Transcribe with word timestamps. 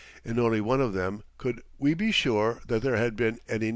In 0.25 0.39
only 0.39 0.61
one 0.61 0.81
of 0.81 0.93
them 0.93 1.21
could 1.37 1.61
we 1.77 1.93
be 1.93 2.11
sure 2.11 2.59
that 2.65 2.81
there 2.81 2.97
had 2.97 3.15
been 3.15 3.37
any 3.47 3.65
niches. 3.65 3.69